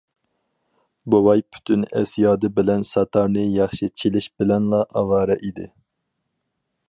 [1.15, 5.69] بوۋاي پۈتۈن ئەس- يادى بىلەن ساتارنى ياخشى چېلىش بىلەنلا ئاۋارە ئىدى.